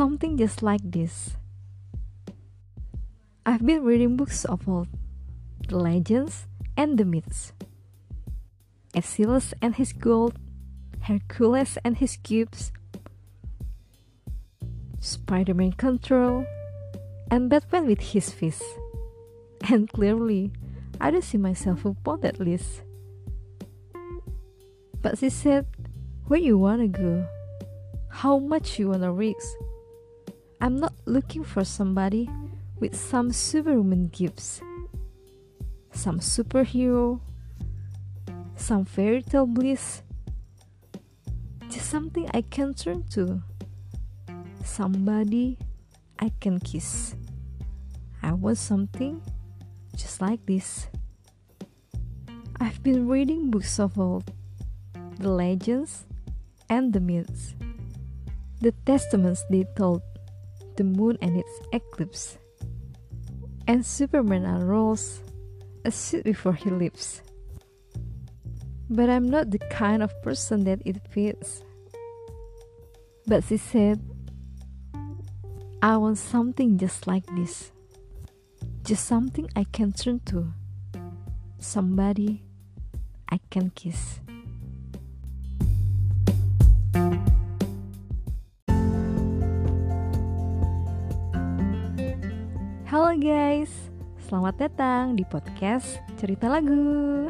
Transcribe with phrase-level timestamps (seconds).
[0.00, 1.36] something just like this.
[3.44, 4.86] I've been reading books of all
[5.68, 7.52] the legends and the myths.
[8.94, 10.38] Achilles and his gold,
[11.02, 12.72] Hercules and his cubes,
[15.00, 16.46] Spider-Man control,
[17.30, 18.64] and Batman with his fist.
[19.68, 20.50] And clearly,
[20.98, 22.80] I don't see myself upon that list.
[25.02, 25.66] But she said,
[26.24, 27.26] Where you wanna go?
[28.08, 29.44] How much you wanna risk?
[30.62, 32.28] I'm not looking for somebody
[32.78, 34.60] with some superwoman gifts,
[35.90, 37.20] some superhero,
[38.56, 40.02] some fairy tale bliss.
[41.70, 43.42] Just something I can turn to,
[44.62, 45.56] somebody
[46.18, 47.14] I can kiss.
[48.22, 49.22] I want something
[49.96, 50.88] just like this.
[52.60, 54.30] I've been reading books of old,
[55.18, 56.04] the legends
[56.68, 57.54] and the myths,
[58.60, 60.02] the testaments they told,
[60.80, 62.38] the moon and its eclipse,
[63.66, 65.20] and Superman unrolls
[65.84, 67.20] a suit before he leaves.
[68.88, 71.62] But I'm not the kind of person that it fits.
[73.26, 74.00] But she said,
[75.82, 77.72] I want something just like this.
[78.82, 80.50] Just something I can turn to.
[81.58, 82.42] Somebody
[83.28, 84.20] I can kiss.
[93.20, 93.68] Guys,
[94.32, 97.28] selamat datang di podcast Cerita Lagu.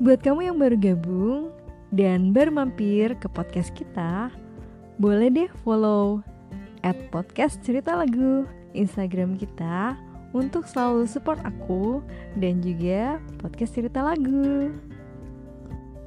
[0.00, 1.52] Buat kamu yang baru gabung
[1.92, 4.32] dan baru mampir ke podcast kita,
[4.96, 6.24] boleh deh follow
[6.80, 10.00] at podcast cerita lagu Instagram kita
[10.32, 12.00] untuk selalu support aku
[12.40, 14.72] dan juga podcast cerita lagu.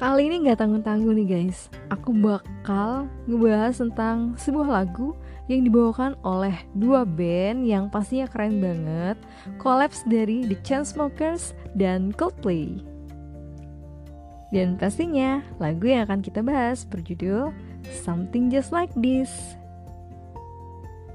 [0.00, 5.12] Kali ini gak tanggung-tanggung nih guys, aku bakal ngebahas tentang sebuah lagu
[5.48, 9.16] yang dibawakan oleh dua band yang pastinya keren banget.
[9.56, 12.84] Collapse dari The Chainsmokers dan Coldplay.
[14.48, 17.52] Dan pastinya lagu yang akan kita bahas berjudul
[18.04, 19.28] Something Just Like This.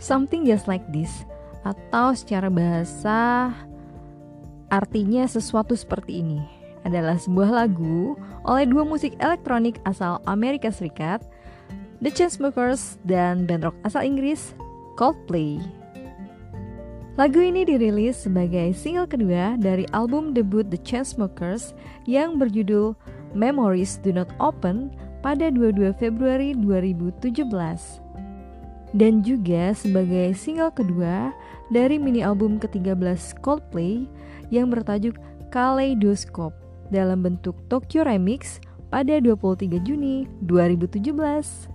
[0.00, 1.24] Something Just Like This
[1.64, 3.48] atau secara bahasa
[4.68, 6.44] artinya sesuatu seperti ini.
[6.84, 8.12] Adalah sebuah lagu
[8.44, 11.24] oleh dua musik elektronik asal Amerika Serikat
[12.02, 14.56] The Chainsmokers, dan band rock asal Inggris
[14.98, 15.62] Coldplay.
[17.14, 21.70] Lagu ini dirilis sebagai single kedua dari album debut The Chainsmokers
[22.10, 22.98] yang berjudul
[23.38, 24.90] Memories Do Not Open
[25.22, 28.04] pada 22 Februari 2017
[28.94, 31.34] dan juga sebagai single kedua
[31.74, 34.06] dari mini album ke-13 Coldplay
[34.54, 35.18] yang bertajuk
[35.50, 36.54] Kaleidoscope
[36.94, 38.62] dalam bentuk Tokyo Remix
[38.94, 41.73] pada 23 Juni 2017.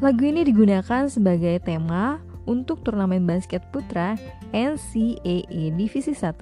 [0.00, 4.16] Lagu ini digunakan sebagai tema untuk turnamen basket putra
[4.48, 6.40] NCAA Divisi 1.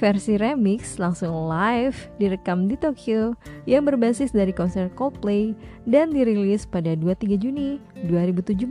[0.00, 3.36] Versi remix langsung live direkam di Tokyo
[3.68, 5.52] yang berbasis dari konser Coldplay
[5.84, 7.76] dan dirilis pada 23 Juni
[8.08, 8.64] 2017.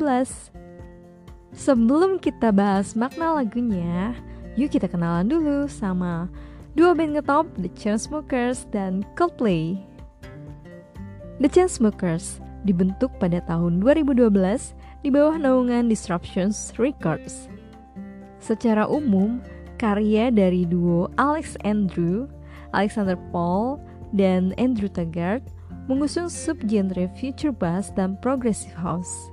[1.53, 4.17] Sebelum kita bahas makna lagunya,
[4.57, 6.33] yuk kita kenalan dulu sama
[6.73, 9.77] dua band ngetop The Chainsmokers dan Coldplay.
[11.37, 14.25] The Chainsmokers dibentuk pada tahun 2012
[15.05, 17.47] di bawah naungan Disruptions Records.
[18.41, 19.39] Secara umum,
[19.77, 22.25] karya dari duo Alex Andrew,
[22.73, 23.79] Alexander Paul,
[24.11, 25.45] dan Andrew Taggart
[25.85, 29.29] mengusung subgenre future bass dan progressive house.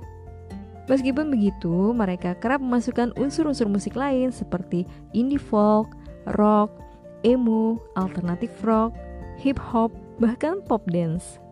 [0.85, 4.83] Meskipun begitu, mereka kerap memasukkan unsur-unsur musik lain seperti
[5.15, 5.95] indie folk,
[6.35, 6.69] rock,
[7.23, 8.91] emo, alternative rock,
[9.39, 11.42] hip hop, bahkan pop dance.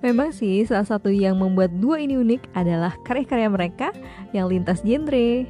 [0.00, 3.92] Memang sih salah satu yang membuat dua ini unik adalah karya-karya mereka
[4.32, 5.44] yang lintas genre.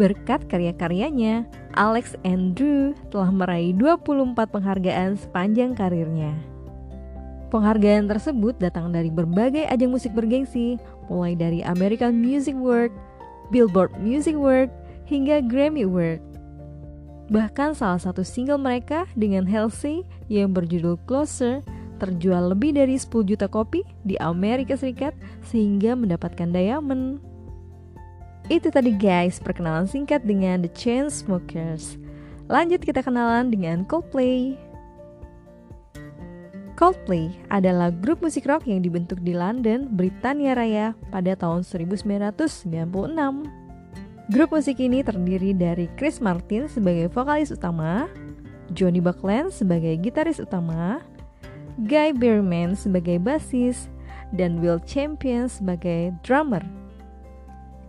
[0.00, 1.44] Berkat karya-karyanya,
[1.76, 6.32] Alex Andrew telah meraih 24 penghargaan sepanjang karirnya.
[7.52, 10.80] Penghargaan tersebut datang dari berbagai ajang musik bergengsi,
[11.12, 12.96] mulai dari American Music Award,
[13.52, 14.72] Billboard Music Award,
[15.04, 16.24] hingga Grammy Award.
[17.28, 21.60] Bahkan salah satu single mereka dengan Halsey yang berjudul Closer
[22.02, 25.14] terjual lebih dari 10 juta kopi di Amerika Serikat
[25.46, 27.22] sehingga mendapatkan diamond.
[28.50, 31.94] Itu tadi guys perkenalan singkat dengan The Chainsmokers.
[32.50, 34.58] Lanjut kita kenalan dengan Coldplay.
[36.74, 42.66] Coldplay adalah grup musik rock yang dibentuk di London, Britania Raya pada tahun 1996.
[44.34, 48.10] Grup musik ini terdiri dari Chris Martin sebagai vokalis utama,
[48.74, 51.04] Johnny Buckland sebagai gitaris utama,
[51.80, 53.88] Guy Berman sebagai basis,
[54.36, 56.60] dan Will Champion sebagai drummer.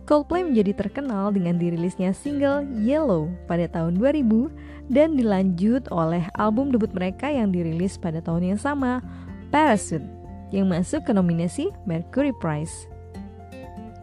[0.04, 6.92] Coldplay menjadi terkenal dengan dirilisnya single Yellow pada tahun 2000 dan dilanjut oleh album debut
[6.92, 9.00] mereka yang dirilis pada tahun yang sama,
[9.48, 10.04] Parachute,
[10.52, 12.84] yang masuk ke nominasi Mercury Prize.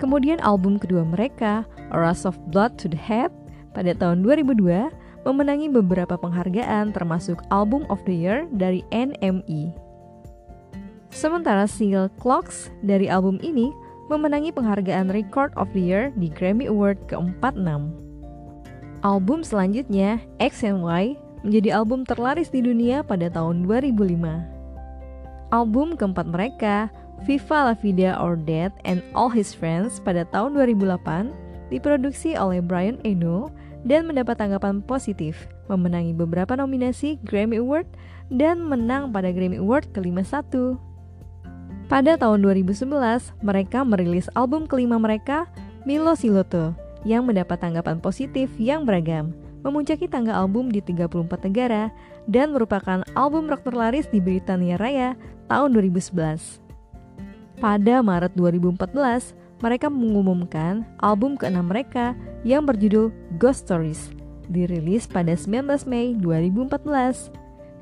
[0.02, 3.30] Kemudian album kedua mereka, A Rush of Blood to the Head,
[3.78, 4.90] pada tahun 2002
[5.24, 9.74] memenangi beberapa penghargaan termasuk Album of the Year dari NME.
[11.12, 13.70] Sementara single Clocks dari album ini
[14.08, 17.92] memenangi penghargaan Record of the Year di Grammy Award ke-46.
[19.02, 24.24] Album selanjutnya, X and Y, menjadi album terlaris di dunia pada tahun 2005.
[25.52, 26.88] Album keempat mereka,
[27.28, 32.98] Viva La Vida or Dead and All His Friends pada tahun 2008 diproduksi oleh Brian
[33.06, 33.54] Eno
[33.86, 37.90] dan mendapat tanggapan positif, memenangi beberapa nominasi Grammy Award
[38.30, 40.78] dan menang pada Grammy Award ke-51.
[41.92, 45.50] Pada tahun 2011, mereka merilis album kelima mereka,
[45.84, 46.72] Milo Siloto,
[47.04, 49.36] yang mendapat tanggapan positif yang beragam,
[49.66, 51.92] memuncaki tangga album di 34 negara,
[52.30, 55.20] dan merupakan album rock terlaris di Britania Raya
[55.50, 56.62] tahun 2011.
[57.60, 64.10] Pada Maret 2014, mereka mengumumkan album keenam mereka yang berjudul Ghost Stories,
[64.50, 67.32] dirilis pada 19 Mei 2014.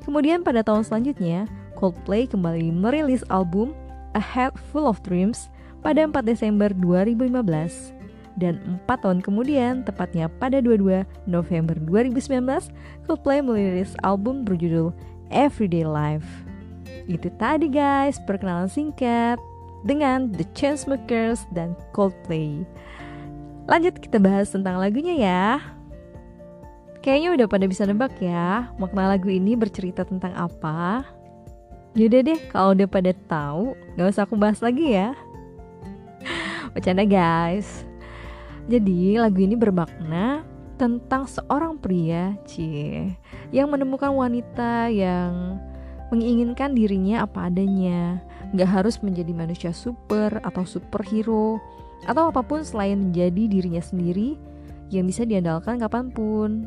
[0.04, 3.72] Kemudian pada tahun selanjutnya, Coldplay kembali merilis album
[4.12, 5.48] A Head Full of Dreams
[5.80, 7.96] pada 4 Desember 2015
[8.38, 12.72] dan 4 tahun kemudian, tepatnya pada 22 November 2019,
[13.04, 14.94] Coldplay merilis album berjudul
[15.28, 16.26] Everyday Life.
[17.10, 19.36] Itu tadi guys, perkenalan singkat
[19.84, 22.64] dengan The Chainsmokers dan Coldplay.
[23.70, 25.44] Lanjut kita bahas tentang lagunya ya.
[27.00, 31.08] Kayaknya udah pada bisa nebak ya, makna lagu ini bercerita tentang apa.
[31.96, 35.16] Yaudah deh, kalau udah pada tahu, gak usah aku bahas lagi ya.
[36.76, 37.88] Bercanda guys.
[38.68, 40.44] Jadi lagu ini bermakna
[40.76, 43.16] tentang seorang pria, cie,
[43.52, 45.60] yang menemukan wanita yang
[46.10, 48.20] menginginkan dirinya apa adanya,
[48.50, 51.62] Gak harus menjadi manusia super atau superhero
[52.02, 54.34] atau apa pun selain menjadi dirinya sendiri
[54.90, 56.66] yang bisa diandalkan kapan pun.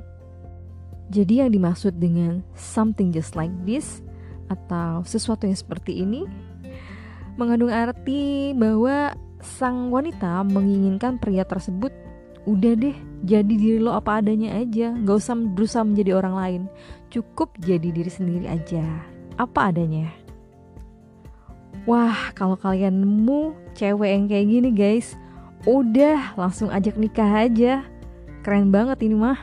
[1.12, 4.00] Jadi yang dimaksud dengan something just like this
[4.48, 6.24] atau sesuatu yang seperti ini
[7.36, 9.12] mengandung arti bahwa
[9.44, 11.92] sang wanita menginginkan pria tersebut
[12.48, 12.96] udah deh
[13.28, 14.96] jadi diri lo apa adanya aja.
[14.96, 16.62] Gak usah berusaha menjadi orang lain.
[17.12, 20.14] Cukup jadi diri sendiri aja apa adanya
[21.84, 25.20] Wah, kalau kalian nemu cewek yang kayak gini guys,
[25.68, 27.84] udah langsung ajak nikah aja.
[28.40, 29.36] Keren banget ini mah.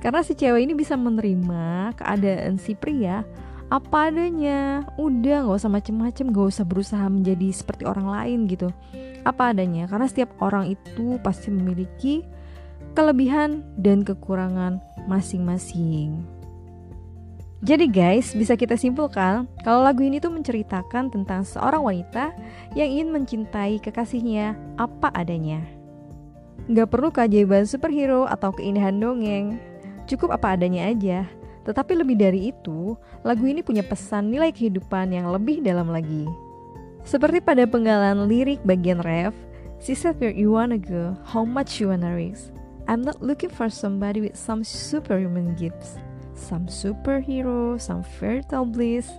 [0.00, 3.20] Karena si cewek ini bisa menerima keadaan si pria
[3.68, 4.88] apa adanya.
[4.96, 8.72] Udah gak usah macem-macem, gak usah berusaha menjadi seperti orang lain gitu.
[9.28, 12.24] Apa adanya, karena setiap orang itu pasti memiliki
[12.96, 16.37] kelebihan dan kekurangan masing-masing.
[17.58, 22.30] Jadi guys, bisa kita simpulkan kalau lagu ini tuh menceritakan tentang seorang wanita
[22.78, 25.66] yang ingin mencintai kekasihnya apa adanya.
[26.70, 29.58] Gak perlu keajaiban superhero atau keindahan dongeng,
[30.06, 31.26] cukup apa adanya aja.
[31.66, 32.94] Tetapi lebih dari itu,
[33.26, 36.30] lagu ini punya pesan nilai kehidupan yang lebih dalam lagi.
[37.02, 39.34] Seperti pada penggalan lirik bagian ref,
[39.82, 42.50] She said where you wanna go, how much you wanna risk.
[42.90, 46.02] I'm not looking for somebody with some superhuman gifts
[46.38, 49.10] some superhero, some fairy tale bliss.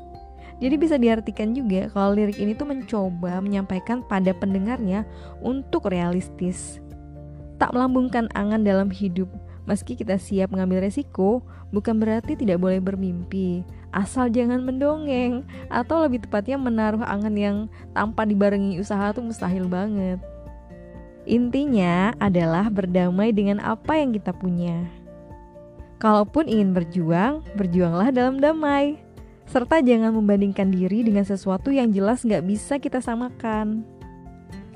[0.60, 5.08] Jadi bisa diartikan juga kalau lirik ini tuh mencoba menyampaikan pada pendengarnya
[5.44, 6.80] untuk realistis.
[7.60, 9.28] Tak melambungkan angan dalam hidup,
[9.68, 13.64] meski kita siap mengambil resiko, bukan berarti tidak boleh bermimpi.
[13.96, 17.58] Asal jangan mendongeng, atau lebih tepatnya menaruh angan yang
[17.96, 20.20] tanpa dibarengi usaha tuh mustahil banget.
[21.30, 24.99] Intinya adalah berdamai dengan apa yang kita punya.
[26.00, 29.04] Kalaupun ingin berjuang, berjuanglah dalam damai.
[29.52, 33.84] Serta jangan membandingkan diri dengan sesuatu yang jelas nggak bisa kita samakan.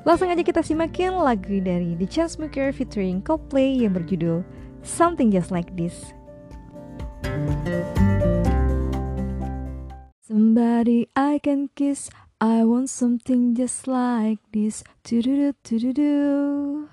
[0.04, 4.44] Langsung aja kita simakin lagu dari The Chainsmokers featuring Coldplay yang berjudul
[4.84, 6.12] Something Just Like This.
[10.28, 12.12] Somebody I can kiss,
[12.44, 14.84] I want something just like this.
[15.08, 16.93] Do do do do do.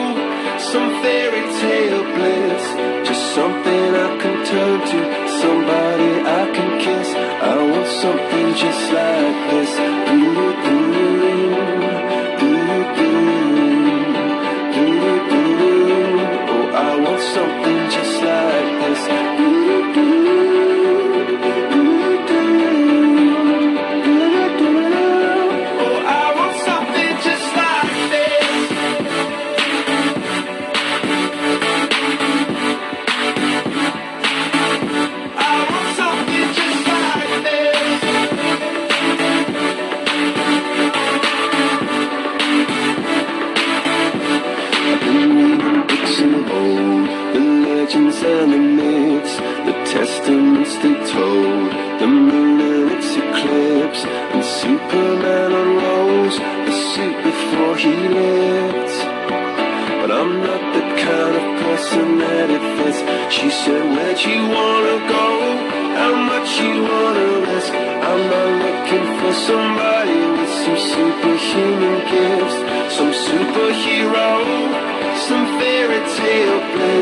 [0.61, 2.63] some fairy tale bliss.
[3.07, 4.99] Just something I can turn to,
[5.41, 7.09] somebody I can kiss.
[7.49, 9.00] I want something just like
[57.89, 58.93] lived.
[60.01, 62.99] But I'm not the kind of person that it fits.
[63.33, 65.27] She said, Where'd you wanna go?
[66.01, 67.73] How much you wanna risk?
[67.73, 72.57] I'm not looking for somebody with some superhuman gifts,
[72.97, 74.31] some superhero,
[75.27, 77.00] some fairy tale bliss.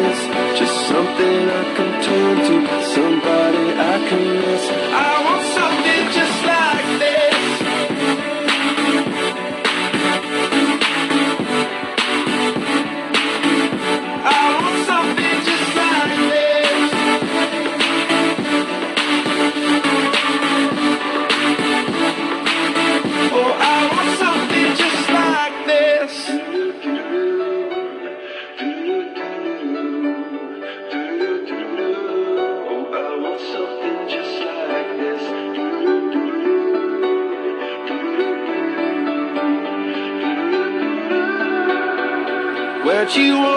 [43.10, 43.49] Where'd you wanna go?